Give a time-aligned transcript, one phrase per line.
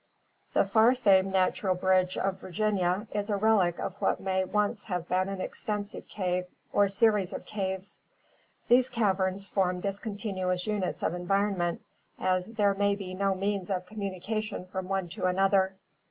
[0.55, 5.07] The far famed natural bridge of Virginia is a relic of what may once have
[5.07, 7.99] been an extensive cave or series of caves.
[8.67, 11.83] These caverns form discontinuous units of environment,
[12.17, 15.75] as there may be no means of communication from one to another.